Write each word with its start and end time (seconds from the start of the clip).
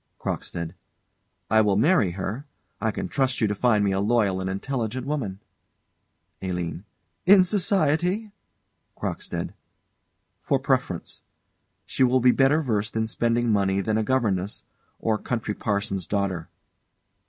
CROCKSTEAD. 0.17 0.73
I 1.51 1.61
will 1.61 1.75
marry 1.75 2.09
her, 2.13 2.47
I 2.81 2.89
can 2.89 3.07
trust 3.07 3.39
you 3.39 3.45
to 3.45 3.53
find 3.53 3.83
me 3.85 3.91
a 3.91 3.99
loyal 3.99 4.41
and 4.41 4.49
intelligent 4.49 5.05
woman. 5.05 5.41
ALINE. 6.41 6.85
In 7.27 7.43
Society? 7.43 8.31
CROCKSTEAD. 8.97 9.53
For 10.41 10.57
preference. 10.57 11.21
She 11.85 12.03
will 12.03 12.19
be 12.19 12.31
better 12.31 12.63
versed 12.63 12.95
in 12.95 13.05
spending 13.05 13.51
money 13.51 13.79
than 13.79 13.99
a 13.99 14.03
governess, 14.03 14.63
or 14.97 15.19
country 15.19 15.53
parson's 15.53 16.07
daughter. 16.07 16.49